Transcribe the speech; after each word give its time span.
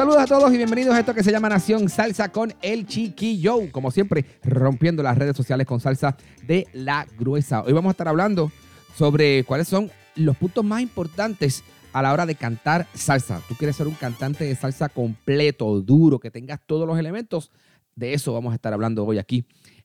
Saludos 0.00 0.22
a 0.22 0.26
todos 0.26 0.50
y 0.54 0.56
bienvenidos 0.56 0.94
a 0.94 1.00
esto 1.00 1.12
que 1.12 1.22
se 1.22 1.30
llama 1.30 1.50
Nación 1.50 1.90
Salsa 1.90 2.32
con 2.32 2.54
el 2.62 2.86
Chiquillo. 2.86 3.70
Como 3.70 3.90
siempre, 3.90 4.24
rompiendo 4.42 5.02
las 5.02 5.18
redes 5.18 5.36
sociales 5.36 5.66
con 5.66 5.78
salsa 5.78 6.16
de 6.46 6.66
la 6.72 7.06
gruesa. 7.18 7.60
Hoy 7.60 7.74
vamos 7.74 7.90
a 7.90 7.92
estar 7.92 8.08
hablando 8.08 8.50
sobre 8.96 9.44
cuáles 9.44 9.68
son 9.68 9.90
los 10.16 10.38
puntos 10.38 10.64
más 10.64 10.80
importantes 10.80 11.62
a 11.92 12.00
la 12.00 12.14
hora 12.14 12.24
de 12.24 12.34
cantar 12.34 12.86
salsa. 12.94 13.42
Tú 13.46 13.56
quieres 13.56 13.76
ser 13.76 13.88
un 13.88 13.94
cantante 13.94 14.44
de 14.44 14.56
salsa 14.56 14.88
completo, 14.88 15.82
duro, 15.82 16.18
que 16.18 16.30
tengas 16.30 16.60
todos 16.64 16.88
los 16.88 16.98
elementos. 16.98 17.50
De 17.94 18.14
eso 18.14 18.32
vamos 18.32 18.52
a 18.52 18.54
estar 18.54 18.72
hablando 18.72 19.04
hoy 19.04 19.18
aquí 19.18 19.44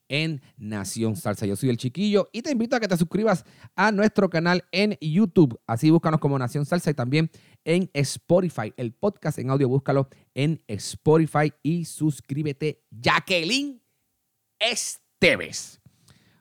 en 0.10 0.42
Nación 0.58 1.16
Salsa. 1.16 1.46
Yo 1.46 1.56
soy 1.56 1.70
el 1.70 1.78
Chiquillo 1.78 2.30
y 2.32 2.42
te 2.42 2.52
invito 2.52 2.76
a 2.76 2.80
que 2.80 2.88
te 2.88 2.98
suscribas 2.98 3.46
a 3.76 3.92
nuestro 3.92 4.30
canal 4.30 4.66
en 4.72 4.98
YouTube. 5.02 5.60
Así 5.68 5.90
búscanos 5.90 6.20
como 6.20 6.38
Nación 6.40 6.66
Salsa 6.66 6.92
y 6.92 6.94
también 6.94 7.30
en 7.64 7.90
Spotify. 7.94 8.74
El 8.78 8.94
podcast 8.94 9.40
en 9.40 9.50
audio 9.50 9.68
búscalo 9.68 10.10
en 10.34 10.62
Spotify 10.68 11.52
y 11.64 11.86
suscríbete. 11.86 12.84
Jacqueline 12.92 13.82
Esteves. 14.60 15.82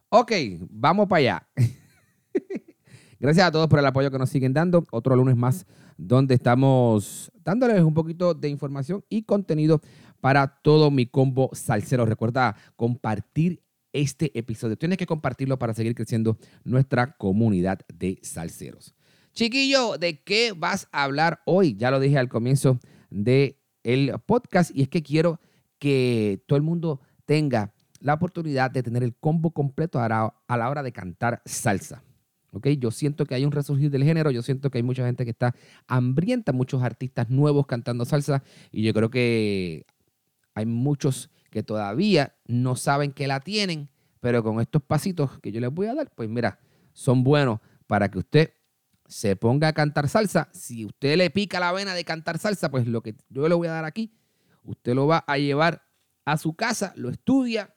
Ok, 0.09 0.33
vamos 0.71 1.09
para 1.09 1.19
allá. 1.19 1.49
Gracias 3.19 3.47
a 3.47 3.51
todos 3.51 3.69
por 3.69 3.79
el 3.79 3.87
apoyo 3.87 4.11
que 4.11 4.19
nos 4.19 4.31
siguen 4.31 4.53
dando. 4.53 4.85
Otro 4.91 5.17
lunes 5.17 5.37
más 5.37 5.67
donde 5.97 6.35
estamos 6.35 7.31
dándoles 7.43 7.83
un 7.83 7.95
poquito 7.95 8.35
de 8.35 8.49
información 8.49 9.05
y 9.09 9.23
contenido 9.23 9.81
para 10.25 10.47
todo 10.47 10.91
mi 10.91 11.05
combo 11.05 11.51
salsero. 11.53 12.07
Recuerda 12.07 12.57
compartir 12.77 13.63
este 13.93 14.33
episodio. 14.39 14.79
Tienes 14.79 14.97
que 14.97 15.05
compartirlo 15.05 15.59
para 15.59 15.75
seguir 15.75 15.95
creciendo 15.95 16.39
nuestra 16.65 17.15
comunidad 17.19 17.81
de 17.93 18.19
salseros. 18.23 18.95
Chiquillo, 19.35 19.99
¿de 19.99 20.23
qué 20.23 20.55
vas 20.57 20.89
a 20.93 21.03
hablar 21.03 21.43
hoy? 21.45 21.77
Ya 21.77 21.91
lo 21.91 22.01
dije 22.01 22.17
al 22.17 22.31
comienzo 22.31 22.79
del 23.11 23.59
el 23.83 24.15
podcast 24.25 24.75
y 24.75 24.81
es 24.81 24.89
que 24.89 25.03
quiero 25.03 25.41
que 25.79 26.43
todo 26.47 26.57
el 26.57 26.63
mundo 26.63 27.03
tenga 27.27 27.75
la 28.01 28.15
oportunidad 28.15 28.71
de 28.71 28.83
tener 28.83 29.03
el 29.03 29.15
combo 29.15 29.51
completo 29.51 30.01
a 30.01 30.09
la, 30.09 30.71
hora 30.71 30.83
de 30.83 30.93
cantar 30.93 31.43
salsa. 31.45 32.03
¿ok? 32.53 32.69
Yo 32.79 32.91
siento 32.91 33.27
que 33.27 33.35
hay 33.35 33.45
un 33.45 33.53
resurgir 33.53 33.91
del 33.91 34.05
género, 34.05 34.31
yo 34.31 34.41
siento 34.41 34.71
que 34.71 34.79
hay 34.79 34.85
mucha 34.85 35.05
gente 35.05 35.27
que 35.27 35.33
está 35.33 35.55
hambrienta, 35.87 36.53
muchos 36.53 36.83
artistas 36.83 37.29
nuevos 37.29 37.67
cantando 37.67 38.07
salsa 38.07 38.43
y 38.73 38.85
yo 38.85 38.95
creo 38.95 39.11
que 39.11 39.85
hay 40.55 40.67
muchos 40.67 41.31
que 41.51 41.63
todavía 41.63 42.37
no 42.47 42.77
saben 42.77 43.13
que 43.13 43.27
la 43.27 43.41
tienen, 43.41 43.91
pero 44.21 44.43
con 44.43 44.61
estos 44.61 44.83
pasitos 44.83 45.39
que 45.41 45.53
yo 45.53 45.61
les 45.61 45.71
voy 45.71 45.87
a 45.87 45.95
dar, 45.95 46.11
pues 46.15 46.29
mira, 46.29 46.59
son 46.93 47.25
buenos 47.25 47.61
para 47.87 48.11
que 48.11 48.19
usted 48.19 48.55
se 49.07 49.37
ponga 49.37 49.69
a 49.69 49.73
cantar 49.73 50.09
salsa. 50.09 50.49
Si 50.53 50.85
usted 50.85 51.17
le 51.17 51.31
pica 51.31 51.61
la 51.61 51.73
vena 51.73 51.95
de 51.95 52.05
cantar 52.05 52.39
salsa, 52.39 52.71
pues 52.71 52.87
lo 52.87 53.03
que 53.03 53.15
yo 53.29 53.49
le 53.49 53.55
voy 53.55 53.69
a 53.69 53.73
dar 53.73 53.85
aquí, 53.85 54.13
usted 54.63 54.95
lo 54.95 55.07
va 55.07 55.25
a 55.27 55.39
llevar 55.39 55.83
a 56.25 56.39
su 56.39 56.55
casa, 56.55 56.93
lo 56.97 57.11
estudia 57.11 57.75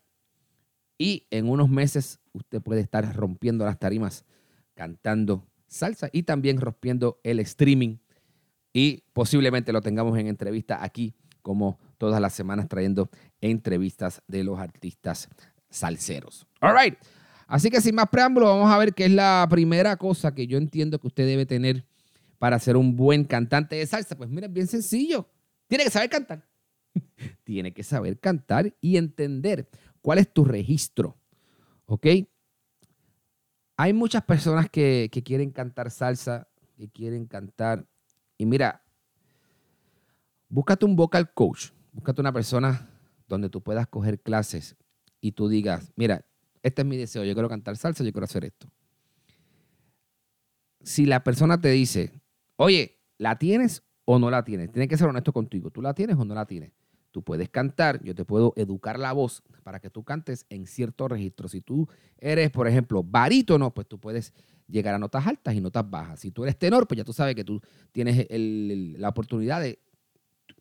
y 0.98 1.28
en 1.30 1.50
unos 1.50 1.70
meses 1.70 2.20
usted 2.34 2.62
puede 2.62 2.82
estar 2.82 3.16
rompiendo 3.16 3.66
las 3.66 3.78
tarimas 3.78 4.26
cantando 4.74 5.48
salsa 5.68 6.10
y 6.12 6.24
también 6.24 6.62
rompiendo 6.62 7.20
el 7.24 7.40
streaming 7.40 7.98
y 8.74 9.04
posiblemente 9.14 9.74
lo 9.74 9.82
tengamos 9.82 10.18
en 10.18 10.28
entrevista 10.28 10.84
aquí 10.84 11.14
como 11.42 11.80
todas 11.98 12.22
las 12.22 12.34
semanas 12.34 12.68
trayendo 12.68 13.10
entrevistas 13.42 14.22
de 14.28 14.44
los 14.44 14.60
artistas 14.60 15.30
salseros. 15.70 16.48
All 16.62 16.76
right. 16.76 16.98
Así 17.48 17.70
que 17.70 17.80
sin 17.80 17.96
más 17.96 18.10
preámbulo, 18.10 18.48
vamos 18.48 18.72
a 18.72 18.78
ver 18.78 18.94
qué 18.94 19.06
es 19.06 19.12
la 19.12 19.48
primera 19.50 19.96
cosa 19.96 20.34
que 20.36 20.48
yo 20.48 20.58
entiendo 20.58 21.00
que 21.00 21.08
usted 21.08 21.26
debe 21.26 21.46
tener 21.46 21.86
para 22.40 22.60
ser 22.60 22.78
un 22.78 22.96
buen 22.96 23.24
cantante 23.24 23.76
de 23.78 23.86
salsa. 23.86 24.18
Pues 24.18 24.30
mira, 24.30 24.48
es 24.48 24.54
bien 24.54 24.68
sencillo. 24.68 25.30
Tiene 25.68 25.86
que 25.86 25.90
saber 25.90 26.10
cantar. 26.10 26.48
Tiene 27.44 27.74
que 27.74 27.84
saber 27.84 28.20
cantar 28.20 28.76
y 28.82 28.98
entender 28.98 29.70
cuál 30.02 30.20
es 30.20 30.32
tu 30.32 30.44
registro. 30.44 31.18
¿Ok? 31.86 32.06
Hay 33.78 33.94
muchas 33.94 34.24
personas 34.24 34.70
que, 34.70 35.10
que 35.12 35.24
quieren 35.24 35.52
cantar 35.52 35.90
salsa, 35.90 36.50
que 36.76 36.90
quieren 36.90 37.28
cantar. 37.28 37.88
Y 38.38 38.46
mira, 38.46 38.84
búscate 40.50 40.86
un 40.86 40.96
vocal 40.96 41.32
coach, 41.34 41.70
búscate 41.98 42.22
una 42.22 42.32
persona 42.32 42.88
donde 43.28 43.50
tú 43.50 43.62
puedas 43.62 43.88
coger 43.88 44.20
clases 44.20 44.76
y 45.20 45.32
tú 45.32 45.50
digas, 45.50 45.92
mira, 45.96 46.26
este 46.62 46.84
es 46.84 46.88
mi 46.88 46.96
deseo, 46.96 47.24
yo 47.24 47.34
quiero 47.34 47.50
cantar 47.50 47.76
salsa, 47.76 48.04
yo 48.04 48.12
quiero 48.12 48.26
hacer 48.26 48.46
esto. 48.46 48.68
Si 50.84 51.08
la 51.08 51.24
persona 51.24 51.60
te 51.60 51.70
dice, 51.70 52.12
oye, 52.56 53.00
¿la 53.18 53.40
tienes 53.40 53.84
o 54.06 54.20
no 54.20 54.30
la 54.30 54.46
tienes? 54.46 54.72
Tienes 54.72 54.88
que 54.88 54.96
ser 54.96 55.08
honesto 55.08 55.34
contigo, 55.34 55.72
¿tú 55.72 55.82
la 55.82 55.96
tienes 55.96 56.18
o 56.18 56.24
no 56.24 56.36
la 56.36 56.46
tienes? 56.46 56.72
Tú 57.10 57.24
puedes 57.24 57.50
cantar, 57.50 58.02
yo 58.04 58.14
te 58.14 58.26
puedo 58.26 58.54
educar 58.58 59.00
la 59.00 59.12
voz 59.12 59.42
para 59.64 59.80
que 59.80 59.90
tú 59.90 60.04
cantes 60.04 60.46
en 60.50 60.68
cierto 60.68 61.08
registro. 61.08 61.48
Si 61.48 61.62
tú 61.62 61.90
eres, 62.20 62.52
por 62.52 62.68
ejemplo, 62.68 63.02
barítono, 63.02 63.74
pues 63.74 63.88
tú 63.88 64.00
puedes 64.00 64.34
llegar 64.68 64.94
a 64.94 65.00
notas 65.00 65.26
altas 65.26 65.56
y 65.56 65.62
notas 65.62 65.90
bajas. 65.90 66.20
Si 66.20 66.30
tú 66.30 66.44
eres 66.44 66.60
tenor, 66.60 66.88
pues 66.88 67.00
ya 67.00 67.04
tú 67.04 67.14
sabes 67.14 67.34
que 67.34 67.44
tú 67.44 67.60
tienes 67.92 68.28
la 68.30 69.10
oportunidad 69.10 69.62
de, 69.62 69.80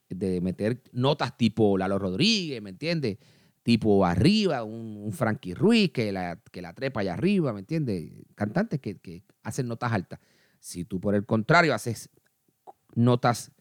de 0.09 0.41
meter 0.41 0.83
notas 0.93 1.37
tipo 1.37 1.77
Lalo 1.79 1.99
Rodríguez, 1.99 2.63
¿me 2.63 2.71
entiendes? 2.71 3.19
Tipo 3.63 4.05
arriba, 4.07 4.63
un, 4.63 4.97
un 4.97 5.13
Frankie 5.13 5.55
Ruiz 5.55 5.91
que 5.91 6.13
la, 6.13 6.41
que 6.53 6.63
la 6.63 6.73
trepa 6.73 7.01
allá 7.01 7.15
arriba, 7.15 7.53
¿me 7.53 7.61
entiendes? 7.61 8.13
Cantantes 8.35 8.81
que, 8.81 8.99
que 8.99 9.25
hacen 9.43 9.67
notas 9.67 9.93
altas. 9.93 10.21
Si 10.61 10.85
tú, 10.85 11.01
por 11.01 11.15
el 11.15 11.27
contrario, 11.27 11.75
haces 11.75 12.11
notas 12.95 13.53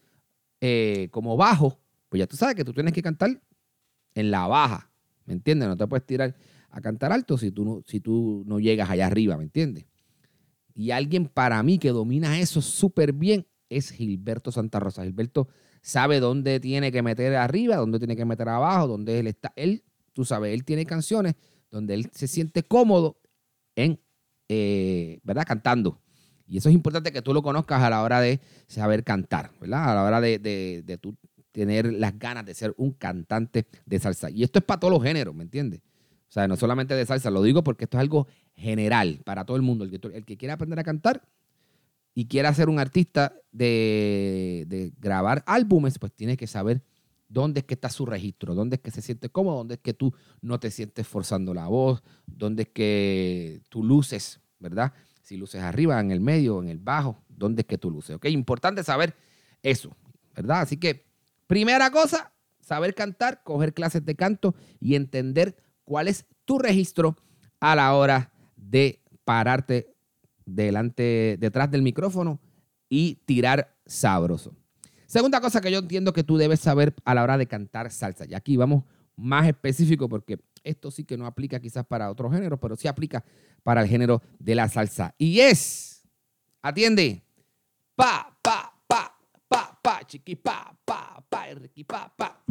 eh, 0.61 1.09
como 1.11 1.37
bajo, 1.37 1.79
pues 2.09 2.19
ya 2.19 2.27
tú 2.27 2.37
sabes 2.37 2.55
que 2.55 2.63
tú 2.63 2.73
tienes 2.73 2.93
que 2.93 3.01
cantar 3.01 3.41
en 4.13 4.31
la 4.31 4.47
baja, 4.47 4.91
¿me 5.25 5.33
entiendes? 5.33 5.67
No 5.67 5.77
te 5.77 5.85
puedes 5.87 6.05
tirar 6.05 6.35
a 6.69 6.81
cantar 6.81 7.11
alto 7.11 7.37
si 7.37 7.51
tú 7.51 7.65
no, 7.65 7.81
si 7.85 7.99
tú 7.99 8.43
no 8.45 8.59
llegas 8.59 8.89
allá 8.89 9.07
arriba, 9.07 9.37
¿me 9.37 9.43
entiendes? 9.43 9.85
Y 10.73 10.91
alguien 10.91 11.27
para 11.27 11.61
mí 11.63 11.77
que 11.79 11.89
domina 11.89 12.39
eso 12.39 12.61
súper 12.61 13.13
bien 13.13 13.47
es 13.69 13.91
Gilberto 13.91 14.51
Santa 14.51 14.79
Rosa. 14.79 15.03
Gilberto 15.03 15.47
sabe 15.85 16.19
dónde 16.19 16.59
tiene 16.59 16.91
que 16.91 17.03
meter 17.03 17.35
arriba, 17.35 17.75
dónde 17.75 17.99
tiene 17.99 18.15
que 18.15 18.25
meter 18.25 18.49
abajo, 18.49 18.87
dónde 18.87 19.19
él 19.19 19.27
está. 19.27 19.53
Él, 19.55 19.83
tú 20.13 20.25
sabes, 20.25 20.51
él 20.51 20.65
tiene 20.65 20.83
canciones 20.83 21.35
donde 21.69 21.93
él 21.93 22.09
se 22.11 22.27
siente 22.27 22.63
cómodo 22.63 23.19
en, 23.75 23.99
eh, 24.49 25.19
¿verdad? 25.21 25.45
Cantando. 25.45 26.01
Y 26.47 26.57
eso 26.57 26.69
es 26.69 26.75
importante 26.75 27.11
que 27.11 27.21
tú 27.21 27.35
lo 27.35 27.43
conozcas 27.43 27.83
a 27.83 27.91
la 27.91 28.01
hora 28.01 28.19
de 28.19 28.39
saber 28.65 29.03
cantar, 29.03 29.51
¿verdad? 29.61 29.91
A 29.91 29.95
la 29.95 30.03
hora 30.03 30.21
de, 30.21 30.39
de, 30.39 30.81
de 30.83 30.97
tú 30.97 31.15
tener 31.51 31.93
las 31.93 32.17
ganas 32.17 32.47
de 32.47 32.55
ser 32.55 32.73
un 32.77 32.93
cantante 32.93 33.67
de 33.85 33.99
salsa. 33.99 34.31
Y 34.31 34.41
esto 34.41 34.57
es 34.57 34.65
para 34.65 34.79
todos 34.79 34.91
los 34.91 35.03
géneros, 35.03 35.35
¿me 35.35 35.43
entiendes? 35.43 35.81
O 36.27 36.31
sea, 36.31 36.47
no 36.47 36.55
solamente 36.55 36.95
de 36.95 37.05
salsa, 37.05 37.29
lo 37.29 37.43
digo 37.43 37.63
porque 37.63 37.83
esto 37.83 37.97
es 37.97 38.01
algo 38.01 38.27
general 38.55 39.21
para 39.23 39.45
todo 39.45 39.55
el 39.55 39.63
mundo. 39.63 39.85
El 39.85 39.91
que, 39.91 40.07
el 40.07 40.25
que 40.25 40.35
quiera 40.35 40.55
aprender 40.55 40.79
a 40.79 40.83
cantar 40.83 41.21
y 42.15 42.27
quiera 42.27 42.53
ser 42.53 42.69
un 42.69 42.79
artista 42.79 43.35
de, 43.51 44.65
de 44.67 44.93
grabar 44.97 45.43
álbumes, 45.45 45.99
pues 45.99 46.13
tiene 46.13 46.37
que 46.37 46.47
saber 46.47 46.81
dónde 47.27 47.59
es 47.59 47.65
que 47.65 47.73
está 47.73 47.89
su 47.89 48.05
registro, 48.05 48.55
dónde 48.55 48.77
es 48.77 48.81
que 48.81 48.89
se 48.89 49.01
siente 49.01 49.29
cómodo, 49.29 49.57
dónde 49.57 49.75
es 49.75 49.81
que 49.81 49.93
tú 49.93 50.13
no 50.41 50.59
te 50.59 50.71
sientes 50.71 51.05
forzando 51.05 51.53
la 51.53 51.67
voz, 51.67 52.01
dónde 52.25 52.63
es 52.63 52.69
que 52.69 53.61
tú 53.69 53.83
luces, 53.83 54.39
¿verdad? 54.59 54.93
Si 55.21 55.35
luces 55.35 55.61
arriba, 55.61 55.99
en 55.99 56.11
el 56.11 56.21
medio, 56.21 56.61
en 56.61 56.69
el 56.69 56.79
bajo, 56.79 57.21
dónde 57.27 57.61
es 57.61 57.67
que 57.67 57.77
tú 57.77 57.91
luces, 57.91 58.15
¿ok? 58.15 58.25
Importante 58.27 58.83
saber 58.83 59.15
eso, 59.61 59.95
¿verdad? 60.33 60.61
Así 60.61 60.77
que, 60.77 61.05
primera 61.47 61.91
cosa, 61.91 62.31
saber 62.61 62.95
cantar, 62.95 63.43
coger 63.43 63.73
clases 63.73 64.05
de 64.05 64.15
canto 64.15 64.55
y 64.79 64.95
entender 64.95 65.57
cuál 65.83 66.07
es 66.07 66.25
tu 66.45 66.59
registro 66.59 67.17
a 67.59 67.75
la 67.75 67.93
hora 67.95 68.31
de 68.55 69.01
pararte 69.25 69.94
delante, 70.45 71.37
detrás 71.39 71.69
del 71.71 71.81
micrófono 71.81 72.39
y 72.89 73.15
tirar 73.25 73.75
sabroso. 73.85 74.55
Segunda 75.05 75.39
cosa 75.39 75.61
que 75.61 75.71
yo 75.71 75.79
entiendo 75.79 76.13
que 76.13 76.23
tú 76.23 76.37
debes 76.37 76.59
saber 76.59 76.93
a 77.03 77.13
la 77.13 77.23
hora 77.23 77.37
de 77.37 77.47
cantar 77.47 77.91
salsa. 77.91 78.25
Y 78.27 78.33
aquí 78.33 78.57
vamos 78.57 78.83
más 79.15 79.47
específico 79.47 80.09
porque 80.09 80.39
esto 80.63 80.91
sí 80.91 81.03
que 81.03 81.17
no 81.17 81.25
aplica 81.25 81.59
quizás 81.59 81.85
para 81.85 82.09
otro 82.09 82.29
género, 82.29 82.59
pero 82.59 82.75
sí 82.75 82.87
aplica 82.87 83.23
para 83.63 83.81
el 83.81 83.87
género 83.87 84.21
de 84.39 84.55
la 84.55 84.67
salsa. 84.67 85.13
Y 85.17 85.39
es, 85.39 86.03
atiende, 86.61 87.23
pa, 87.95 88.35
pa, 88.41 88.73
pa, 88.87 89.15
pa, 89.47 89.79
pa, 89.81 90.01
chiqui, 90.05 90.35
pa, 90.35 90.75
pa, 90.83 91.23
pa, 91.29 91.47
pa, 91.87 92.13
pa. 92.17 92.43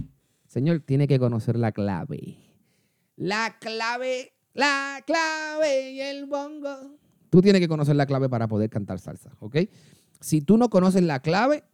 Señor, 0.46 0.80
tiene 0.80 1.08
que 1.08 1.18
conocer 1.18 1.56
la 1.56 1.72
clave. 1.72 2.36
La 3.16 3.58
clave, 3.58 4.32
la 4.52 5.02
clave 5.04 5.90
y 5.90 6.00
el 6.00 6.26
bongo. 6.26 6.98
Tú 7.34 7.42
tienes 7.42 7.60
que 7.60 7.66
conocer 7.66 7.96
la 7.96 8.06
clave 8.06 8.28
para 8.28 8.46
poder 8.46 8.70
cantar 8.70 9.00
salsa, 9.00 9.32
¿ok? 9.40 9.56
Si 10.20 10.40
tú 10.40 10.56
no 10.56 10.70
conoces 10.70 11.02
la 11.02 11.18
clave, 11.18 11.64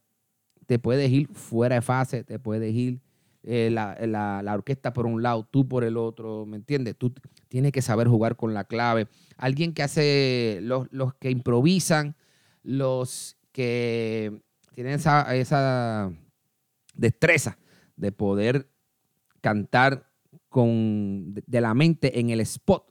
te 0.65 0.79
puedes 0.79 1.11
ir 1.11 1.29
fuera 1.35 1.75
de 1.75 1.83
fase, 1.83 2.25
te 2.25 2.39
puedes 2.39 2.75
ir 2.75 3.03
eh, 3.43 3.69
la, 3.71 3.95
la- 4.07 4.43
la 4.43 4.55
orquesta 4.55 4.95
por 4.95 5.05
un 5.05 5.23
lado, 5.23 5.45
tú 5.51 5.69
por 5.69 5.85
el 5.85 5.99
otro, 5.99 6.47
¿me 6.47 6.57
entiendes? 6.57 6.97
Tú 6.97 7.13
tienes 7.49 7.73
que 7.73 7.83
saber 7.83 8.09
jugar 8.09 8.37
con 8.37 8.55
la 8.55 8.65
clave. 8.65 9.09
Alguien 9.37 9.75
que 9.75 9.83
hace, 9.83 10.61
los, 10.63 10.89
los 10.93 11.13
que 11.17 11.31
improvisan, 11.31 12.17
los 12.63 13.37
que 13.53 14.41
tienen 14.75 14.95
esa, 14.95 15.37
esa 15.37 16.11
destreza 16.95 17.59
de 17.97 18.13
poder 18.13 18.71
cantar 19.43 20.11
con, 20.49 21.35
de 21.35 21.61
la 21.61 21.75
mente 21.75 22.19
en 22.19 22.31
el 22.31 22.41
spot, 22.41 22.87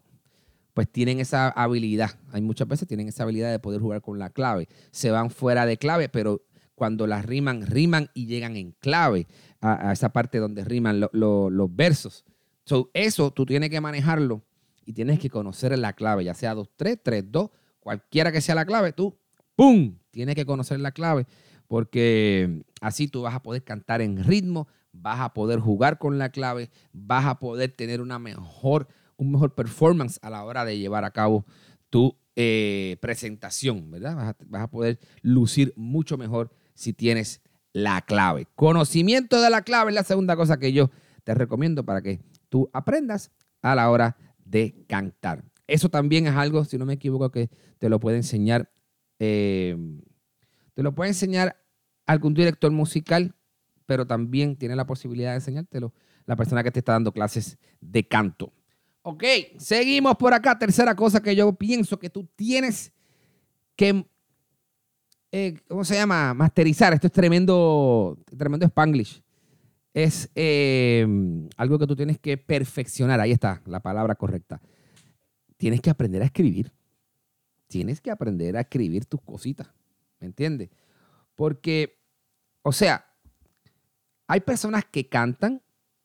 pues 0.80 0.90
tienen 0.90 1.20
esa 1.20 1.50
habilidad. 1.50 2.12
Hay 2.32 2.42
muchas 2.42 2.66
veces 2.66 2.88
tienen 2.88 3.10
esa 3.10 3.24
habilidad 3.24 3.52
de 3.52 3.60
poder 3.60 3.82
jugar 3.82 4.02
con 4.02 4.18
la 4.18 4.30
clave. 4.30 4.70
Se 4.92 5.12
van 5.12 5.30
fuera 5.30 5.66
de 5.66 5.76
clave, 5.76 6.08
pero 6.08 6.46
cuando 6.74 7.06
las 7.06 7.26
riman, 7.26 7.68
riman 7.68 8.10
y 8.14 8.28
llegan 8.28 8.56
en 8.56 8.72
clave 8.80 9.28
a, 9.60 9.92
esa 9.92 10.14
parte 10.14 10.38
donde 10.38 10.64
riman 10.64 11.02
lo- 11.02 11.10
lo- 11.12 11.50
los 11.50 11.76
versos. 11.76 12.24
So, 12.64 12.92
eso 12.94 13.30
tú 13.32 13.46
tienes 13.46 13.70
que 13.72 13.82
manejarlo 13.82 14.42
y 14.86 14.94
tienes 14.94 15.20
que 15.20 15.30
conocer 15.30 15.78
la 15.78 15.92
clave, 15.92 16.24
ya 16.24 16.34
sea 16.34 16.56
2-3, 16.56 17.02
3-2, 17.04 17.52
cualquiera 17.82 18.32
que 18.32 18.40
sea 18.40 18.56
la 18.56 18.64
clave, 18.66 18.94
tú, 18.94 19.20
¡pum! 19.58 19.98
Tienes 20.12 20.36
que 20.36 20.46
conocer 20.46 20.80
la 20.80 20.94
clave 20.94 21.28
porque 21.68 22.64
así 22.80 23.10
tú 23.10 23.24
vas 23.24 23.36
a 23.36 23.44
poder 23.44 23.66
cantar 23.66 24.00
en 24.00 24.24
ritmo, 24.24 24.70
vas 24.94 25.20
a 25.20 25.34
poder 25.34 25.60
jugar 25.60 25.98
con 26.00 26.18
la 26.18 26.30
clave, 26.30 26.70
vas 26.94 27.26
a 27.26 27.38
poder 27.38 27.74
tener 27.74 28.00
una 28.00 28.18
mejor, 28.18 28.88
un 29.20 29.32
mejor 29.32 29.54
performance 29.54 30.18
a 30.22 30.30
la 30.30 30.44
hora 30.44 30.66
de 30.66 30.80
llevar 30.80 31.04
a 31.04 31.12
cabo 31.12 31.46
tu 31.90 32.18
eh, 32.36 32.98
presentación, 33.02 33.92
¿verdad? 33.92 34.36
Vas 34.48 34.64
a, 34.64 34.68
poder 34.70 35.00
lucir 35.22 35.74
mucho 35.76 36.18
mejor 36.18 36.52
si 36.74 36.94
tienes 36.94 37.42
la 37.74 38.02
clave. 38.02 38.48
Conocimiento 38.56 39.42
de 39.42 39.50
la 39.50 39.62
clave 39.62 39.92
es 39.92 39.96
la 39.96 40.04
segunda 40.04 40.36
cosa 40.36 40.58
que 40.58 40.72
yo 40.72 40.90
te 41.26 41.34
recomiendo 41.34 41.84
para 41.84 42.02
que 42.02 42.22
tú 42.48 42.70
aprendas 42.72 43.32
a 43.62 43.76
la 43.76 43.90
hora 43.92 44.16
de 44.38 44.86
cantar. 44.88 45.44
Eso 45.68 45.90
también 45.90 46.26
es 46.26 46.36
algo, 46.36 46.64
si 46.64 46.78
no 46.78 46.86
me 46.86 46.94
equivoco, 46.94 47.30
que 47.30 47.50
te 47.78 47.90
lo 47.90 48.00
puede 48.00 48.18
enseñar, 48.18 48.72
eh, 49.20 49.76
te 50.74 50.82
lo 50.82 50.96
puede 50.96 51.10
enseñar 51.10 51.58
algún 52.06 52.34
director 52.34 52.72
musical, 52.72 53.36
pero 53.86 54.08
también 54.08 54.56
tiene 54.56 54.78
la 54.78 54.88
posibilidad 54.88 55.32
de 55.32 55.36
enseñártelo 55.36 55.94
la 56.26 56.36
persona 56.36 56.64
que 56.64 56.72
te 56.72 56.80
está 56.80 56.94
dando 56.94 57.12
clases 57.12 57.58
de 57.82 58.08
canto. 58.08 58.54
Ok, 59.12 59.24
seguimos 59.58 60.16
por 60.18 60.36
acá. 60.36 60.60
Tercera 60.60 60.94
cosa 60.94 61.20
que 61.20 61.36
yo 61.36 61.52
pienso 61.54 61.98
que 61.98 62.12
tú 62.12 62.30
tienes 62.36 62.94
que, 63.76 64.06
eh, 65.32 65.60
¿cómo 65.68 65.84
se 65.84 65.96
llama? 65.96 66.36
Masterizar. 66.36 66.94
Esto 66.94 67.08
es 67.08 67.14
tremendo, 67.14 68.20
tremendo 68.38 68.68
spanglish. 68.68 69.24
Es 69.96 70.30
eh, 70.36 71.08
algo 71.58 71.80
que 71.80 71.88
tú 71.88 71.96
tienes 71.96 72.20
que 72.20 72.38
perfeccionar. 72.38 73.20
Ahí 73.20 73.32
está 73.32 73.64
la 73.66 73.80
palabra 73.80 74.14
correcta. 74.14 74.62
Tienes 75.58 75.82
que 75.82 75.90
aprender 75.90 76.22
a 76.22 76.26
escribir. 76.26 76.72
Tienes 77.66 78.02
que 78.02 78.12
aprender 78.12 78.58
a 78.58 78.62
escribir 78.62 79.08
tus 79.08 79.24
cositas. 79.24 79.74
¿Me 80.20 80.28
entiendes? 80.28 80.70
Porque, 81.34 82.00
o 82.62 82.72
sea, 82.72 83.08
hay 84.28 84.42
personas 84.42 84.86
que 84.86 85.10
cantan, 85.10 85.64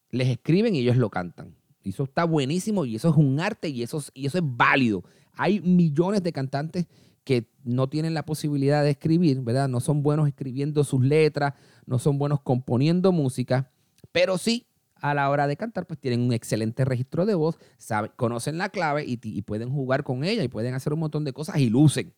les 0.08 0.28
escriben 0.28 0.74
y 0.74 0.78
ellos 0.78 0.96
lo 0.96 1.10
cantan. 1.10 1.54
Y 1.84 1.90
eso 1.90 2.04
está 2.04 2.24
buenísimo 2.24 2.84
y 2.86 2.96
eso 2.96 3.10
es 3.10 3.16
un 3.16 3.38
arte 3.38 3.68
y 3.68 3.82
eso, 3.82 3.98
es- 3.98 4.10
y 4.14 4.26
eso 4.26 4.38
es 4.38 4.44
válido. 4.44 5.04
Hay 5.34 5.60
millones 5.60 6.22
de 6.22 6.32
cantantes 6.32 6.86
que 7.24 7.48
no 7.62 7.88
tienen 7.88 8.14
la 8.14 8.24
posibilidad 8.24 8.82
de 8.82 8.90
escribir, 8.90 9.40
¿verdad? 9.42 9.68
No 9.68 9.80
son 9.80 10.02
buenos 10.02 10.26
escribiendo 10.26 10.82
sus 10.82 11.02
letras, 11.02 11.54
no 11.86 11.98
son 11.98 12.18
buenos 12.18 12.40
componiendo 12.40 13.12
música, 13.12 13.70
pero 14.12 14.38
sí 14.38 14.66
a 14.96 15.12
la 15.12 15.28
hora 15.28 15.46
de 15.46 15.56
cantar, 15.56 15.86
pues 15.86 16.00
tienen 16.00 16.20
un 16.22 16.32
excelente 16.32 16.84
registro 16.84 17.26
de 17.26 17.34
voz, 17.34 17.58
saben- 17.78 18.12
conocen 18.16 18.56
la 18.56 18.70
clave 18.70 19.04
y, 19.06 19.42
pueden 19.42 19.70
jugar 19.70 20.02
con 20.04 20.24
ella 20.24 20.42
y 20.42 20.48
pueden 20.48 20.72
hacer 20.74 20.94
un 20.94 21.00
montón 21.00 21.24
de 21.24 21.34
cosas 21.34 21.58
y 21.58 21.68
lucen. 21.68 22.14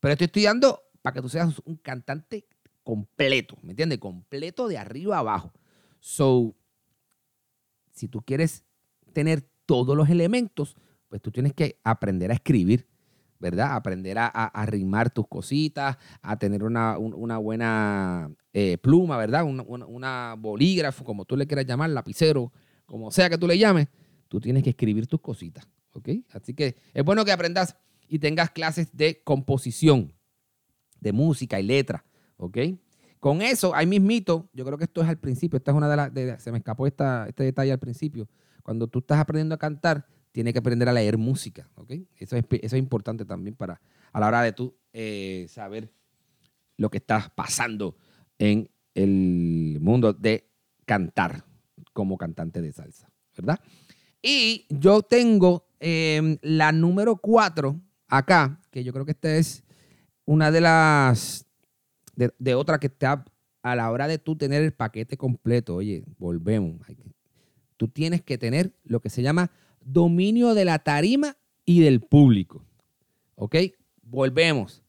Pero 0.00 0.12
estoy 0.12 0.24
estudiando 0.26 0.82
para 1.02 1.14
que 1.14 1.22
tú 1.22 1.28
seas 1.28 1.60
un 1.64 1.76
cantante 1.76 2.46
completo, 2.82 3.56
¿me 3.62 3.70
entiendes? 3.70 3.98
Completo 3.98 4.66
de 4.66 4.78
arriba 4.78 5.18
abajo. 5.18 5.52
So, 6.00 6.54
si 7.92 8.08
tú 8.08 8.22
quieres 8.22 8.64
tener 9.12 9.48
todos 9.66 9.96
los 9.96 10.08
elementos, 10.08 10.76
pues 11.08 11.20
tú 11.22 11.30
tienes 11.30 11.52
que 11.54 11.78
aprender 11.84 12.30
a 12.30 12.34
escribir, 12.34 12.86
¿verdad? 13.38 13.74
Aprender 13.76 14.18
a, 14.18 14.26
a, 14.26 14.66
rimar 14.66 15.10
tus 15.10 15.26
cositas, 15.28 15.96
a 16.22 16.38
tener 16.38 16.64
una, 16.64 16.98
un- 16.98 17.14
una 17.14 17.38
buena 17.38 18.30
eh, 18.52 18.78
pluma, 18.78 19.16
¿verdad? 19.16 19.44
Una, 19.44 19.62
una- 19.62 20.34
bolígrafo, 20.38 21.04
como 21.04 21.24
tú 21.24 21.36
le 21.36 21.46
quieras 21.46 21.66
llamar, 21.66 21.90
lapicero, 21.90 22.52
como 22.86 23.10
sea 23.10 23.28
que 23.30 23.38
tú 23.38 23.46
le 23.46 23.56
llames, 23.58 23.88
tú 24.28 24.40
tienes 24.40 24.62
que 24.62 24.70
escribir 24.70 25.06
tus 25.06 25.20
cositas, 25.20 25.68
¿ok? 25.92 26.08
Así 26.32 26.54
que 26.54 26.76
es 26.92 27.04
bueno 27.04 27.24
que 27.24 27.32
aprendas 27.32 27.76
y 28.08 28.18
tengas 28.18 28.50
clases 28.50 28.94
de 28.96 29.22
composición, 29.22 30.12
de 31.00 31.12
música 31.12 31.60
y 31.60 31.62
letra, 31.62 32.04
¿ok? 32.38 32.58
Con 33.20 33.42
eso, 33.42 33.74
ahí 33.74 33.86
mismito, 33.86 34.48
yo 34.52 34.64
creo 34.64 34.78
que 34.78 34.84
esto 34.84 35.02
es 35.02 35.08
al 35.08 35.18
principio, 35.18 35.56
esta 35.56 35.70
es 35.72 35.76
una 35.76 35.88
de 35.88 35.96
las, 36.26 36.42
se 36.42 36.52
me 36.52 36.58
escapó 36.58 36.86
este 36.86 37.04
detalle 37.44 37.72
al 37.72 37.78
principio. 37.78 38.28
Cuando 38.68 38.86
tú 38.86 38.98
estás 38.98 39.18
aprendiendo 39.18 39.54
a 39.54 39.58
cantar, 39.58 40.04
tienes 40.30 40.52
que 40.52 40.58
aprender 40.58 40.90
a 40.90 40.92
leer 40.92 41.16
música, 41.16 41.70
¿ok? 41.76 41.90
Eso 42.18 42.36
es, 42.36 42.44
eso 42.50 42.76
es 42.76 42.78
importante 42.78 43.24
también 43.24 43.56
para, 43.56 43.80
a 44.12 44.20
la 44.20 44.26
hora 44.26 44.42
de 44.42 44.52
tú 44.52 44.76
eh, 44.92 45.46
saber 45.48 45.90
lo 46.76 46.90
que 46.90 46.98
está 46.98 47.32
pasando 47.34 47.96
en 48.38 48.68
el 48.92 49.78
mundo 49.80 50.12
de 50.12 50.50
cantar 50.84 51.46
como 51.94 52.18
cantante 52.18 52.60
de 52.60 52.70
salsa, 52.70 53.10
¿verdad? 53.34 53.58
Y 54.20 54.66
yo 54.68 55.00
tengo 55.00 55.70
eh, 55.80 56.36
la 56.42 56.70
número 56.70 57.16
cuatro 57.16 57.80
acá, 58.06 58.60
que 58.70 58.84
yo 58.84 58.92
creo 58.92 59.06
que 59.06 59.12
esta 59.12 59.34
es 59.34 59.64
una 60.26 60.50
de 60.50 60.60
las, 60.60 61.46
de, 62.16 62.34
de 62.38 62.54
otra 62.54 62.78
que 62.78 62.88
está 62.88 63.24
a 63.62 63.74
la 63.74 63.90
hora 63.90 64.06
de 64.06 64.18
tú 64.18 64.36
tener 64.36 64.62
el 64.62 64.74
paquete 64.74 65.16
completo. 65.16 65.76
Oye, 65.76 66.04
volvemos. 66.18 66.86
Tú 67.78 67.88
tienes 67.88 68.20
que 68.20 68.36
tener 68.36 68.74
lo 68.84 69.00
que 69.00 69.08
se 69.08 69.22
llama 69.22 69.50
dominio 69.82 70.52
de 70.52 70.66
la 70.66 70.78
tarima 70.80 71.38
y 71.64 71.80
del 71.80 72.00
público. 72.02 72.62
¿Ok? 73.36 73.56
Volvemos. 74.02 74.82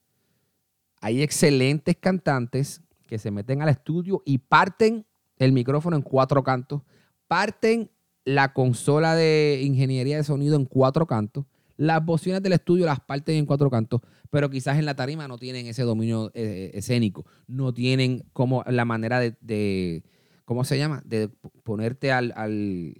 Hay 0.99 1.21
excelentes 1.21 1.95
cantantes 1.97 2.81
que 3.07 3.17
se 3.17 3.31
meten 3.31 3.61
al 3.61 3.69
estudio 3.69 4.21
y 4.25 4.39
parten 4.39 5.05
el 5.37 5.53
micrófono 5.53 5.95
en 5.95 6.01
cuatro 6.01 6.43
cantos, 6.43 6.81
parten 7.27 7.89
la 8.25 8.53
consola 8.53 9.15
de 9.15 9.61
ingeniería 9.63 10.17
de 10.17 10.23
sonido 10.23 10.55
en 10.57 10.65
cuatro 10.65 11.07
cantos, 11.07 11.45
las 11.77 12.03
bocinas 12.05 12.43
del 12.43 12.53
estudio 12.53 12.85
las 12.85 12.99
parten 12.99 13.35
en 13.35 13.45
cuatro 13.45 13.69
cantos, 13.69 14.01
pero 14.29 14.49
quizás 14.49 14.77
en 14.77 14.85
la 14.85 14.95
tarima 14.95 15.27
no 15.29 15.37
tienen 15.37 15.65
ese 15.67 15.83
dominio 15.83 16.29
eh, 16.33 16.71
escénico, 16.73 17.25
no 17.47 17.73
tienen 17.73 18.25
como 18.33 18.63
la 18.67 18.83
manera 18.83 19.19
de, 19.21 19.35
de- 19.39 20.03
¿cómo 20.49 20.63
se 20.63 20.79
llama? 20.79 21.03
De 21.05 21.29
ponerte 21.63 22.11
al, 22.11 22.33
al- 22.35 22.99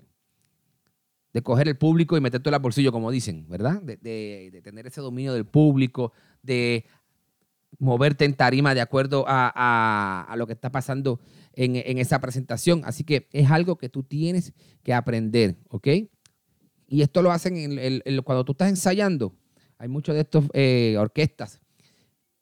de 1.34 1.42
coger 1.42 1.68
el 1.68 1.78
público 1.80 2.16
y 2.16 2.22
meterte 2.22 2.48
al 2.50 2.60
bolsillo, 2.60 2.92
como 2.92 3.10
dicen, 3.10 3.48
¿verdad? 3.50 3.82
De, 3.82 3.98
de- 3.98 4.62
tener 4.62 4.86
ese 4.86 5.02
dominio 5.02 5.34
del 5.34 5.46
público, 5.48 6.14
de 6.44 6.86
moverte 7.80 8.26
en 8.26 8.36
tarima 8.36 8.76
de 8.76 8.82
acuerdo 8.82 9.26
a, 9.28 9.52
a- 10.32 10.36
lo 10.36 10.46
que 10.46 10.54
está 10.54 10.72
pasando 10.72 11.20
en, 11.54 11.76
en 11.76 11.98
esa 11.98 12.20
presentación. 12.22 12.84
Así 12.86 13.04
que 13.04 13.28
es 13.32 13.50
algo 13.50 13.78
que 13.80 13.90
tú 13.90 14.04
tienes 14.04 14.54
que 14.84 14.94
aprender, 14.94 15.58
¿ok? 15.70 15.88
Y 16.88 17.02
esto 17.02 17.24
lo 17.24 17.32
hacen 17.32 17.56
cuando 18.24 18.46
tú 18.46 18.52
estás 18.52 18.70
ensayando. 18.70 19.34
Hay 19.80 19.88
muchos 19.88 20.14
de 20.14 20.22
estos 20.22 20.46
eh, 20.54 20.98
orquestas 21.00 21.62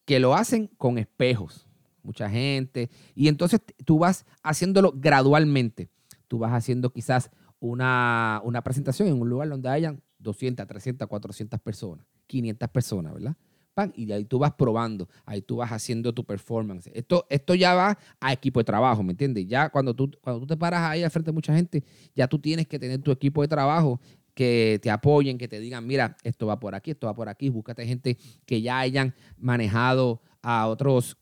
que 0.03 0.19
lo 0.19 0.35
hacen 0.35 0.67
con 0.77 0.97
espejos, 0.97 1.66
mucha 2.07 2.29
gente. 2.29 2.89
Y 3.13 3.27
entonces 3.27 3.61
tú 3.85 3.99
vas 3.99 4.25
haciéndolo 4.41 4.93
gradualmente. 4.95 5.89
Tú 6.27 6.39
vas 6.39 6.53
haciendo 6.53 6.91
quizás 6.91 7.29
una, 7.59 8.41
una 8.43 8.63
presentación 8.63 9.07
en 9.07 9.21
un 9.21 9.29
lugar 9.29 9.49
donde 9.49 9.69
hayan 9.69 10.01
200, 10.19 10.65
300, 10.65 11.07
400 11.07 11.59
personas, 11.59 12.05
500 12.27 12.69
personas, 12.69 13.13
¿verdad? 13.13 13.35
Pan, 13.73 13.93
y 13.95 14.11
ahí 14.11 14.25
tú 14.25 14.39
vas 14.39 14.53
probando, 14.53 15.07
ahí 15.25 15.41
tú 15.41 15.57
vas 15.57 15.71
haciendo 15.71 16.11
tu 16.11 16.25
performance. 16.25 16.89
Esto, 16.95 17.27
esto 17.29 17.53
ya 17.53 17.75
va 17.75 17.97
a 18.19 18.33
equipo 18.33 18.59
de 18.59 18.63
trabajo, 18.63 19.03
¿me 19.03 19.11
entiendes? 19.11 19.47
Ya 19.47 19.69
cuando 19.69 19.93
tú, 19.93 20.09
cuando 20.21 20.39
tú 20.41 20.47
te 20.47 20.57
paras 20.57 20.81
ahí 20.81 21.03
al 21.03 21.11
frente 21.11 21.29
de 21.29 21.35
mucha 21.35 21.55
gente, 21.55 21.83
ya 22.15 22.27
tú 22.27 22.39
tienes 22.39 22.67
que 22.67 22.79
tener 22.79 22.99
tu 23.01 23.11
equipo 23.11 23.43
de 23.43 23.47
trabajo 23.47 23.99
que 24.33 24.79
te 24.81 24.89
apoyen, 24.89 25.37
que 25.37 25.47
te 25.47 25.59
digan, 25.59 25.85
mira, 25.85 26.17
esto 26.23 26.47
va 26.47 26.59
por 26.59 26.75
aquí, 26.75 26.91
esto 26.91 27.07
va 27.07 27.15
por 27.15 27.29
aquí, 27.29 27.49
búscate 27.49 27.85
gente 27.85 28.17
que 28.45 28.61
ya 28.61 28.79
hayan 28.79 29.13
manejado 29.37 30.21
a 30.41 30.67
otros 30.67 31.17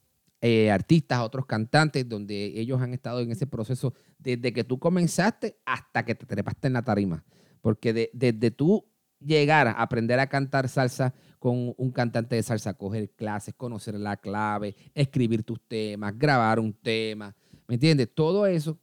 eh, 0.48 0.70
artistas, 0.70 1.22
otros 1.22 1.48
cantantes, 1.48 2.08
donde 2.08 2.60
ellos 2.60 2.80
han 2.80 2.94
estado 2.94 3.20
en 3.20 3.32
ese 3.32 3.48
proceso 3.48 3.96
desde 4.20 4.54
que 4.54 4.64
tú 4.64 4.78
comenzaste 4.78 5.58
hasta 5.66 6.06
que 6.06 6.14
te 6.14 6.28
trepaste 6.28 6.68
en 6.68 6.74
la 6.74 6.84
tarima. 6.84 7.24
Porque 7.62 7.94
de- 7.94 8.12
desde 8.14 8.52
tú 8.52 8.86
llegar 9.20 9.68
a 9.68 9.72
aprender 9.72 10.20
a 10.20 10.28
cantar 10.28 10.70
salsa 10.70 11.16
con 11.40 11.74
un 11.78 11.92
cantante 11.92 12.36
de 12.36 12.44
salsa, 12.44 12.76
coger 12.76 13.10
clases, 13.16 13.56
conocer 13.56 13.96
la 13.96 14.18
clave, 14.18 14.76
escribir 14.94 15.42
tus 15.44 15.60
temas, 15.68 16.14
grabar 16.16 16.60
un 16.60 16.74
tema, 16.74 17.36
¿me 17.68 17.74
entiendes? 17.74 18.14
Todo 18.14 18.46
eso 18.46 18.78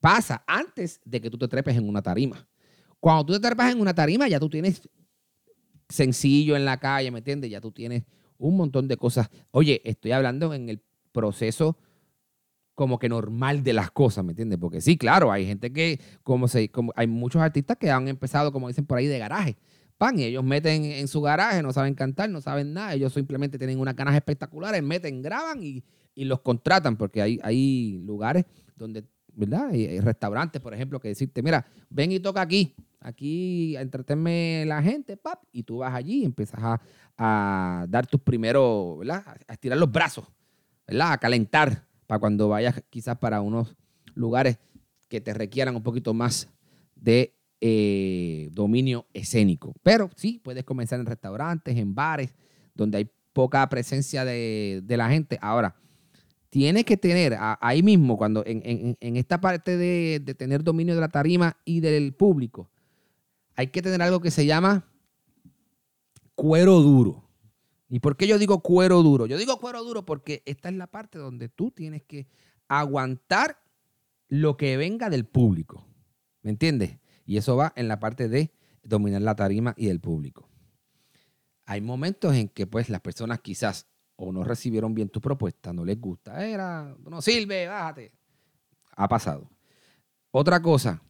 pasa 0.00 0.42
antes 0.48 1.00
de 1.04 1.20
que 1.20 1.30
tú 1.30 1.38
te 1.38 1.46
trepes 1.46 1.76
en 1.76 1.88
una 1.88 2.02
tarima. 2.02 2.44
Cuando 2.98 3.24
tú 3.26 3.32
te 3.34 3.40
trepas 3.40 3.72
en 3.72 3.80
una 3.80 3.94
tarima, 3.94 4.26
ya 4.26 4.40
tú 4.40 4.50
tienes 4.50 4.82
sencillo 5.88 6.56
en 6.56 6.64
la 6.64 6.78
calle, 6.78 7.10
¿me 7.12 7.18
entiendes? 7.18 7.50
Ya 7.50 7.60
tú 7.60 7.70
tienes 7.70 8.02
un 8.40 8.56
montón 8.56 8.88
de 8.88 8.96
cosas. 8.96 9.30
Oye, 9.50 9.80
estoy 9.84 10.12
hablando 10.12 10.52
en 10.54 10.68
el 10.68 10.82
proceso 11.12 11.76
como 12.74 12.98
que 12.98 13.10
normal 13.10 13.62
de 13.62 13.74
las 13.74 13.90
cosas, 13.90 14.24
¿me 14.24 14.32
entiendes? 14.32 14.58
Porque 14.58 14.80
sí, 14.80 14.96
claro, 14.96 15.30
hay 15.30 15.46
gente 15.46 15.70
que, 15.70 16.00
como 16.22 16.48
se, 16.48 16.70
como 16.70 16.92
hay 16.96 17.06
muchos 17.06 17.42
artistas 17.42 17.76
que 17.76 17.90
han 17.90 18.08
empezado, 18.08 18.52
como 18.52 18.68
dicen 18.68 18.86
por 18.86 18.96
ahí, 18.96 19.06
de 19.06 19.18
garaje. 19.18 19.58
Pan, 19.98 20.18
y 20.18 20.24
ellos 20.24 20.42
meten 20.42 20.86
en 20.86 21.06
su 21.06 21.20
garaje, 21.20 21.62
no 21.62 21.74
saben 21.74 21.94
cantar, 21.94 22.30
no 22.30 22.40
saben 22.40 22.72
nada, 22.72 22.94
ellos 22.94 23.12
simplemente 23.12 23.58
tienen 23.58 23.78
unas 23.78 23.94
ganas 23.94 24.14
espectaculares, 24.14 24.82
meten, 24.82 25.20
graban 25.20 25.62
y, 25.62 25.84
y 26.14 26.24
los 26.24 26.40
contratan, 26.40 26.96
porque 26.96 27.20
hay, 27.20 27.38
hay 27.42 27.98
lugares 27.98 28.46
donde, 28.76 29.04
¿verdad? 29.34 29.68
Hay, 29.72 29.86
hay 29.86 30.00
restaurantes, 30.00 30.62
por 30.62 30.72
ejemplo, 30.72 31.00
que 31.00 31.08
decirte, 31.08 31.42
mira, 31.42 31.66
ven 31.90 32.12
y 32.12 32.20
toca 32.20 32.40
aquí, 32.40 32.74
aquí 33.00 33.76
entretenme 33.76 34.64
la 34.66 34.82
gente, 34.82 35.16
pap, 35.16 35.42
y 35.52 35.62
tú 35.62 35.78
vas 35.78 35.94
allí 35.94 36.22
y 36.22 36.24
empiezas 36.24 36.60
a, 36.62 36.80
a 37.16 37.86
dar 37.88 38.06
tus 38.06 38.20
primeros, 38.20 38.98
¿verdad? 38.98 39.24
A 39.48 39.52
estirar 39.52 39.78
los 39.78 39.90
brazos, 39.90 40.26
¿verdad? 40.86 41.12
A 41.12 41.18
calentar 41.18 41.86
para 42.06 42.18
cuando 42.18 42.48
vayas 42.48 42.82
quizás 42.90 43.18
para 43.18 43.40
unos 43.40 43.74
lugares 44.14 44.58
que 45.08 45.20
te 45.20 45.32
requieran 45.34 45.74
un 45.76 45.82
poquito 45.82 46.14
más 46.14 46.48
de 46.94 47.34
eh, 47.60 48.48
dominio 48.52 49.06
escénico. 49.12 49.72
Pero 49.82 50.10
sí, 50.16 50.40
puedes 50.42 50.64
comenzar 50.64 51.00
en 51.00 51.06
restaurantes, 51.06 51.76
en 51.76 51.94
bares, 51.94 52.32
donde 52.74 52.98
hay 52.98 53.10
poca 53.32 53.68
presencia 53.68 54.24
de, 54.24 54.80
de 54.84 54.96
la 54.96 55.08
gente. 55.10 55.38
Ahora, 55.40 55.74
tienes 56.48 56.84
que 56.84 56.96
tener 56.96 57.36
ahí 57.60 57.82
mismo, 57.82 58.16
cuando 58.16 58.44
en, 58.46 58.60
en- 58.64 58.96
en 59.00 59.16
esta 59.16 59.40
parte 59.40 59.76
de, 59.76 60.20
de 60.24 60.34
tener 60.34 60.62
dominio 60.64 60.94
de 60.94 61.00
la 61.00 61.08
tarima 61.08 61.56
y 61.64 61.80
del 61.80 62.12
público, 62.14 62.70
hay 63.60 63.66
que 63.66 63.82
tener 63.82 64.00
algo 64.00 64.20
que 64.20 64.30
se 64.30 64.46
llama 64.46 64.86
cuero 66.34 66.80
duro. 66.80 67.28
¿Y 67.90 68.00
por 68.00 68.16
qué 68.16 68.26
yo 68.26 68.38
digo 68.38 68.62
cuero 68.62 69.02
duro? 69.02 69.26
Yo 69.26 69.36
digo 69.36 69.60
cuero 69.60 69.84
duro 69.84 70.06
porque 70.06 70.42
esta 70.46 70.70
es 70.70 70.76
la 70.76 70.86
parte 70.86 71.18
donde 71.18 71.50
tú 71.50 71.70
tienes 71.70 72.02
que 72.04 72.26
aguantar 72.68 73.62
lo 74.28 74.56
que 74.56 74.78
venga 74.78 75.10
del 75.10 75.26
público. 75.26 75.86
¿Me 76.40 76.48
entiendes? 76.48 77.00
Y 77.26 77.36
eso 77.36 77.54
va 77.54 77.74
en 77.76 77.86
la 77.86 78.00
parte 78.00 78.30
de 78.30 78.50
dominar 78.82 79.20
la 79.20 79.36
tarima 79.36 79.74
y 79.76 79.88
el 79.88 80.00
público. 80.00 80.48
Hay 81.66 81.82
momentos 81.82 82.34
en 82.34 82.48
que 82.48 82.66
pues 82.66 82.88
las 82.88 83.02
personas 83.02 83.40
quizás 83.40 83.88
o 84.16 84.32
no 84.32 84.42
recibieron 84.42 84.94
bien 84.94 85.10
tu 85.10 85.20
propuesta, 85.20 85.74
no 85.74 85.84
les 85.84 86.00
gusta, 86.00 86.46
era, 86.46 86.96
no 87.06 87.20
sirve, 87.20 87.66
bájate. 87.66 88.10
Ha 88.96 89.06
pasado. 89.06 89.50
Otra 90.30 90.62
cosa, 90.62 91.02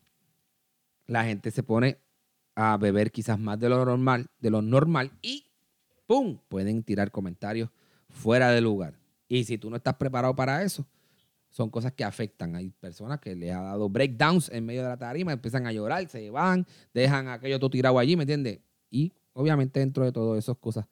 la 1.06 1.22
gente 1.22 1.52
se 1.52 1.62
pone 1.62 2.09
a 2.54 2.76
beber 2.76 3.10
quizás 3.10 3.38
más 3.38 3.58
de 3.58 3.68
lo 3.68 3.84
normal, 3.84 4.28
de 4.40 4.50
lo 4.50 4.62
normal 4.62 5.12
y 5.22 5.46
¡pum! 6.06 6.38
pueden 6.48 6.82
tirar 6.82 7.10
comentarios 7.10 7.70
fuera 8.08 8.50
de 8.50 8.60
lugar. 8.60 8.94
Y 9.28 9.44
si 9.44 9.58
tú 9.58 9.70
no 9.70 9.76
estás 9.76 9.94
preparado 9.94 10.34
para 10.34 10.62
eso, 10.62 10.84
son 11.50 11.70
cosas 11.70 11.92
que 11.92 12.04
afectan. 12.04 12.56
Hay 12.56 12.70
personas 12.70 13.20
que 13.20 13.34
les 13.34 13.52
ha 13.52 13.60
dado 13.60 13.88
breakdowns 13.88 14.50
en 14.50 14.66
medio 14.66 14.82
de 14.82 14.88
la 14.88 14.96
tarima, 14.96 15.32
empiezan 15.32 15.66
a 15.66 15.72
llorar, 15.72 16.08
se 16.08 16.30
van, 16.30 16.66
dejan 16.94 17.28
aquello 17.28 17.58
todo 17.58 17.70
tirado 17.70 17.98
allí, 17.98 18.16
¿me 18.16 18.24
entiendes? 18.24 18.60
Y 18.90 19.12
obviamente 19.32 19.80
dentro 19.80 20.04
de 20.04 20.12
todo 20.12 20.36
esas 20.36 20.56
cosas 20.58 20.86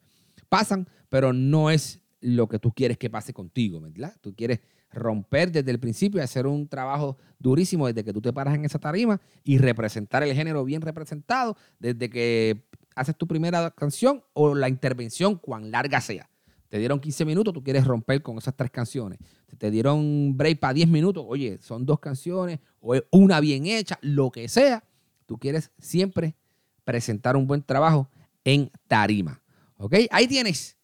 pasan, 0.47 0.87
pero 1.09 1.33
no 1.33 1.69
es 1.69 2.01
lo 2.21 2.47
que 2.47 2.59
tú 2.59 2.73
quieres 2.73 2.97
que 2.97 3.09
pase 3.09 3.33
contigo, 3.33 3.79
¿verdad? 3.79 4.15
Tú 4.21 4.35
quieres 4.35 4.59
romper 4.91 5.51
desde 5.51 5.71
el 5.71 5.79
principio 5.79 6.23
hacer 6.23 6.47
un 6.47 6.67
trabajo 6.67 7.17
durísimo 7.37 7.87
desde 7.87 8.03
que 8.03 8.13
tú 8.13 8.21
te 8.21 8.33
paras 8.33 8.55
en 8.55 8.65
esa 8.65 8.79
tarima 8.79 9.21
y 9.43 9.57
representar 9.57 10.23
el 10.23 10.33
género 10.33 10.63
bien 10.65 10.81
representado 10.81 11.55
desde 11.79 12.09
que 12.09 12.63
haces 12.95 13.15
tu 13.15 13.27
primera 13.27 13.71
canción 13.71 14.23
o 14.33 14.55
la 14.55 14.67
intervención, 14.69 15.35
cuán 15.35 15.71
larga 15.71 16.01
sea. 16.01 16.29
Te 16.69 16.77
dieron 16.77 16.99
15 16.99 17.25
minutos, 17.25 17.53
tú 17.53 17.63
quieres 17.63 17.85
romper 17.85 18.21
con 18.21 18.37
esas 18.37 18.55
tres 18.55 18.69
canciones. 18.69 19.19
Te 19.57 19.71
dieron 19.71 20.37
break 20.37 20.59
para 20.59 20.73
10 20.73 20.87
minutos, 20.89 21.25
oye, 21.27 21.57
son 21.61 21.85
dos 21.85 21.99
canciones 21.99 22.59
o 22.79 22.95
una 23.11 23.39
bien 23.39 23.65
hecha, 23.65 23.97
lo 24.01 24.29
que 24.29 24.47
sea. 24.47 24.83
Tú 25.25 25.37
quieres 25.37 25.71
siempre 25.79 26.35
presentar 26.83 27.35
un 27.35 27.47
buen 27.47 27.63
trabajo 27.63 28.09
en 28.43 28.71
tarima. 28.87 29.41
¿Ok? 29.77 29.95
Ahí 30.11 30.27
tienes 30.27 30.77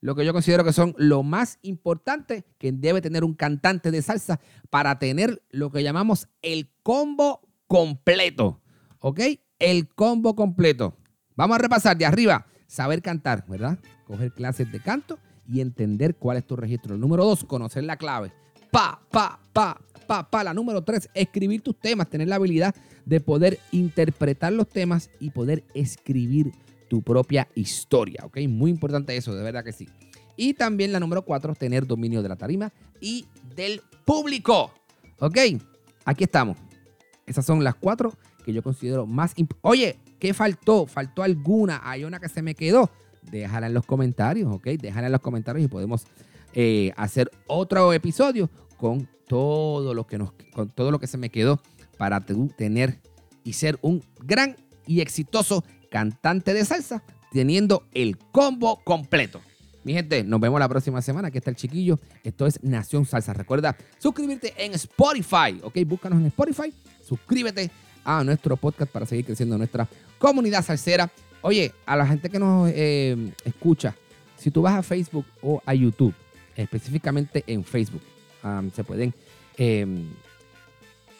lo 0.00 0.14
que 0.14 0.24
yo 0.24 0.32
considero 0.32 0.64
que 0.64 0.72
son 0.72 0.94
lo 0.96 1.22
más 1.22 1.58
importante 1.62 2.44
que 2.58 2.72
debe 2.72 3.00
tener 3.00 3.24
un 3.24 3.34
cantante 3.34 3.90
de 3.90 4.02
salsa 4.02 4.40
para 4.70 4.98
tener 4.98 5.42
lo 5.50 5.70
que 5.70 5.82
llamamos 5.82 6.28
el 6.42 6.70
combo 6.82 7.40
completo. 7.66 8.60
¿Ok? 9.00 9.20
El 9.58 9.88
combo 9.88 10.34
completo. 10.34 10.96
Vamos 11.36 11.56
a 11.56 11.58
repasar 11.58 11.96
de 11.96 12.06
arriba. 12.06 12.46
Saber 12.66 13.02
cantar, 13.02 13.44
¿verdad? 13.48 13.78
Coger 14.06 14.32
clases 14.32 14.70
de 14.70 14.80
canto 14.80 15.18
y 15.46 15.60
entender 15.60 16.16
cuál 16.16 16.36
es 16.36 16.46
tu 16.46 16.56
registro. 16.56 16.96
Número 16.96 17.24
dos, 17.24 17.44
conocer 17.44 17.84
la 17.84 17.96
clave. 17.96 18.32
Pa, 18.70 19.00
pa, 19.10 19.40
pa, 19.52 19.80
pa, 20.06 20.30
pa. 20.30 20.44
La 20.44 20.54
número 20.54 20.82
tres, 20.82 21.10
escribir 21.14 21.62
tus 21.62 21.78
temas. 21.78 22.08
Tener 22.08 22.28
la 22.28 22.36
habilidad 22.36 22.74
de 23.04 23.20
poder 23.20 23.58
interpretar 23.72 24.52
los 24.52 24.68
temas 24.68 25.10
y 25.18 25.30
poder 25.30 25.64
escribir 25.74 26.52
tu 26.90 27.02
propia 27.02 27.48
historia. 27.54 28.24
¿Ok? 28.24 28.38
Muy 28.48 28.70
importante 28.72 29.16
eso, 29.16 29.34
de 29.34 29.44
verdad 29.44 29.64
que 29.64 29.72
sí. 29.72 29.88
Y 30.36 30.54
también 30.54 30.92
la 30.92 30.98
número 30.98 31.22
cuatro, 31.24 31.54
tener 31.54 31.86
dominio 31.86 32.20
de 32.20 32.28
la 32.28 32.36
tarima 32.36 32.72
y 33.00 33.26
del 33.54 33.80
público. 34.04 34.72
¿Ok? 35.20 35.38
Aquí 36.04 36.24
estamos. 36.24 36.58
Esas 37.26 37.46
son 37.46 37.62
las 37.62 37.76
cuatro 37.76 38.12
que 38.44 38.52
yo 38.52 38.60
considero 38.62 39.06
más. 39.06 39.34
Oye, 39.60 40.00
¿qué 40.18 40.34
faltó? 40.34 40.86
¿Faltó 40.86 41.22
alguna? 41.22 41.80
¿Hay 41.84 42.02
una 42.02 42.18
que 42.18 42.28
se 42.28 42.42
me 42.42 42.56
quedó? 42.56 42.90
Déjala 43.30 43.68
en 43.68 43.74
los 43.74 43.86
comentarios, 43.86 44.52
¿ok? 44.52 44.66
Déjala 44.80 45.06
en 45.06 45.12
los 45.12 45.20
comentarios 45.20 45.64
y 45.64 45.68
podemos 45.68 46.06
eh, 46.54 46.92
hacer 46.96 47.30
otro 47.46 47.92
episodio 47.92 48.50
con 48.78 49.08
todo 49.28 49.94
lo 49.94 50.06
que 50.08 50.18
nos, 50.18 50.32
con 50.52 50.70
todo 50.70 50.90
lo 50.90 50.98
que 50.98 51.06
se 51.06 51.18
me 51.18 51.30
quedó 51.30 51.60
para 51.98 52.20
tener 52.20 52.98
y 53.44 53.52
ser 53.52 53.78
un 53.82 54.02
gran 54.24 54.56
y 54.86 55.02
exitoso 55.02 55.62
cantante 55.90 56.54
de 56.54 56.64
salsa 56.64 57.02
teniendo 57.32 57.86
el 57.92 58.16
combo 58.16 58.80
completo. 58.84 59.40
Mi 59.82 59.94
gente, 59.94 60.22
nos 60.24 60.40
vemos 60.40 60.60
la 60.60 60.68
próxima 60.68 61.00
semana. 61.00 61.28
Aquí 61.28 61.38
está 61.38 61.50
el 61.50 61.56
chiquillo. 61.56 61.98
Esto 62.22 62.46
es 62.46 62.62
Nación 62.62 63.06
Salsa. 63.06 63.32
Recuerda 63.32 63.76
suscribirte 63.98 64.52
en 64.56 64.74
Spotify. 64.74 65.58
Ok, 65.62 65.78
búscanos 65.86 66.20
en 66.20 66.26
Spotify. 66.26 66.72
Suscríbete 67.02 67.70
a 68.04 68.22
nuestro 68.22 68.56
podcast 68.56 68.90
para 68.90 69.06
seguir 69.06 69.24
creciendo 69.24 69.56
nuestra 69.56 69.88
comunidad 70.18 70.64
salsera. 70.64 71.10
Oye, 71.42 71.72
a 71.86 71.96
la 71.96 72.06
gente 72.06 72.28
que 72.28 72.38
nos 72.38 72.70
eh, 72.74 73.32
escucha, 73.44 73.94
si 74.36 74.50
tú 74.50 74.62
vas 74.62 74.74
a 74.74 74.82
Facebook 74.82 75.24
o 75.40 75.62
a 75.64 75.72
YouTube, 75.74 76.14
específicamente 76.56 77.42
en 77.46 77.64
Facebook, 77.64 78.02
se 78.74 78.84
pueden 78.84 79.14
eh, 79.56 79.86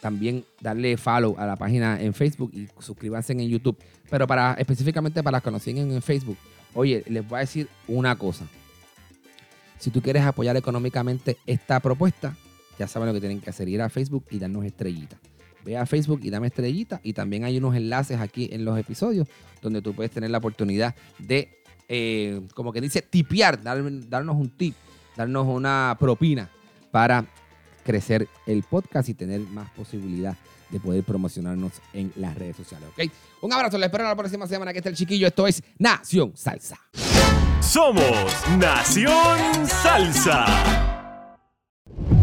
también 0.01 0.45
darle 0.61 0.97
follow 0.97 1.37
a 1.39 1.47
la 1.47 1.57
página 1.57 2.01
en 2.01 2.15
Facebook 2.15 2.51
y 2.55 2.69
suscríbanse 2.79 3.33
en 3.33 3.49
YouTube. 3.49 3.77
Pero 4.09 4.27
para 4.27 4.55
específicamente 4.55 5.23
para 5.23 5.39
los 5.39 5.45
que 5.45 5.51
nos 5.51 5.63
siguen 5.63 5.93
en 5.93 6.03
Facebook, 6.03 6.37
oye, 6.75 7.05
les 7.09 7.27
voy 7.29 7.37
a 7.37 7.41
decir 7.41 7.69
una 7.87 8.17
cosa. 8.17 8.47
Si 9.79 9.91
tú 9.91 10.03
quieres 10.03 10.23
apoyar 10.23 10.57
económicamente 10.57 11.39
esta 11.47 11.81
propuesta, 11.81 12.37
ya 12.79 12.87
saben 12.87 13.09
lo 13.09 13.15
que 13.15 13.21
tienen 13.21 13.41
que 13.41 13.51
hacer, 13.51 13.69
ir 13.69 13.81
a 13.83 13.89
Facebook 13.89 14.25
y 14.31 14.39
darnos 14.39 14.65
estrellitas. 14.65 15.19
Ve 15.65 15.77
a 15.77 15.85
Facebook 15.87 16.21
y 16.23 16.31
dame 16.31 16.47
estrellitas. 16.49 17.01
Y 17.03 17.13
también 17.13 17.45
hay 17.45 17.59
unos 17.59 17.75
enlaces 17.77 18.19
aquí 18.21 18.49
en 18.53 18.65
los 18.65 18.79
episodios 18.79 19.29
donde 19.61 19.83
tú 19.83 19.95
puedes 19.95 20.11
tener 20.11 20.31
la 20.31 20.39
oportunidad 20.39 20.95
de, 21.19 21.59
eh, 21.89 22.41
como 22.55 22.73
que 22.73 22.81
dice, 22.81 23.03
tipear, 23.03 23.63
dar- 23.63 23.83
darnos 24.09 24.37
un 24.37 24.51
tip, 24.51 24.75
darnos 25.17 25.47
una 25.47 25.97
propina 26.01 26.51
para 26.91 27.27
crecer 27.91 28.29
el 28.47 28.63
podcast 28.63 29.09
y 29.09 29.15
tener 29.15 29.41
más 29.41 29.69
posibilidad 29.71 30.37
de 30.71 30.79
poder 30.79 31.03
promocionarnos 31.03 31.73
en 31.93 32.13
las 32.17 32.37
redes 32.37 32.57
sociales. 32.57 32.89
¿ok? 32.97 33.11
Un 33.43 33.53
abrazo, 33.53 33.77
les 33.79 33.87
espero 33.87 34.05
la 34.05 34.15
próxima 34.15 34.47
semana. 34.47 34.71
Aquí 34.71 34.79
está 34.79 34.91
el 34.91 34.97
chiquillo. 34.97 35.27
Esto 35.27 35.47
es 35.49 35.63
Nación 35.79 36.33
Salsa. 36.37 36.79
Somos 37.61 38.05
Nación 38.59 39.67
Salsa. 39.67 40.47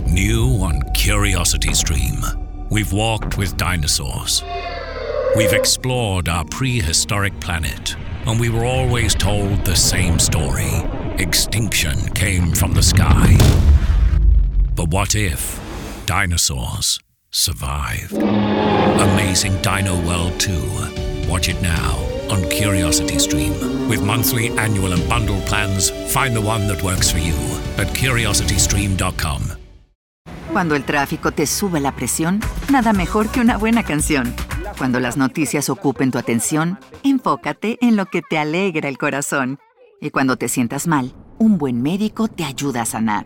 New 0.08 0.64
on 0.64 0.82
Curiosity 0.96 1.74
Stream, 1.74 2.22
we've 2.72 2.94
walked 2.94 3.38
with 3.38 3.56
dinosaurs. 3.58 4.44
We've 5.36 5.54
explored 5.54 6.30
our 6.30 6.46
prehistoric 6.46 7.38
planet, 7.40 7.96
and 8.26 8.40
we 8.40 8.50
were 8.50 8.66
always 8.66 9.14
told 9.14 9.66
the 9.66 9.76
same 9.76 10.18
story 10.18 10.72
extinction 11.20 11.98
came 12.14 12.52
from 12.54 12.74
the 12.74 12.82
sky. 12.82 13.77
But 14.78 14.90
what 14.94 15.16
if 15.16 15.60
dinosaurs 16.06 17.00
survived? 17.32 18.14
Amazing 18.14 19.60
Dino 19.64 20.00
World 20.06 20.40
2. 20.40 21.28
Watch 21.28 21.50
it 21.50 21.60
now 21.64 21.98
on 22.30 22.48
Curiosity 22.50 23.18
Stream. 23.18 23.54
With 23.90 24.04
monthly, 24.04 24.50
annual, 24.50 24.94
and 24.94 25.02
bundle 25.10 25.42
plans, 25.48 25.90
find 26.14 26.36
the 26.36 26.42
one 26.42 26.68
that 26.68 26.84
works 26.84 27.12
for 27.12 27.18
you 27.18 27.34
at 27.80 27.88
curiositystream.com. 27.96 29.42
Cuando 30.52 30.76
el 30.76 30.84
tráfico 30.84 31.32
te 31.32 31.48
sube 31.48 31.80
la 31.80 31.96
presión, 31.96 32.40
nada 32.72 32.94
mejor 32.94 33.30
que 33.30 33.42
una 33.42 33.58
buena 33.58 33.82
canción. 33.82 34.36
Cuando 34.78 35.00
las 35.00 35.18
noticias 35.18 35.72
ocupen 35.72 36.12
tu 36.12 36.20
atención, 36.20 36.78
enfócate 37.02 37.80
en 37.82 37.96
lo 37.96 38.06
que 38.06 38.22
te 38.22 38.38
alegra 38.38 38.90
el 38.90 39.00
corazón. 39.00 39.58
Y 40.00 40.12
cuando 40.12 40.38
te 40.38 40.48
sientas 40.48 40.86
mal, 40.86 41.16
un 41.40 41.58
buen 41.58 41.82
médico 41.82 42.28
te 42.28 42.44
ayuda 42.44 42.84
a 42.84 42.86
sanar. 42.86 43.26